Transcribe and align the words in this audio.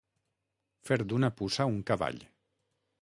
Fer 0.89 0.97
d'una 1.11 1.31
puça 1.41 1.69
un 1.73 1.77
cavall. 1.91 2.21